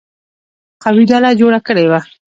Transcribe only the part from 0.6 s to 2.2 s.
قوي ډله جوړه کړې ده.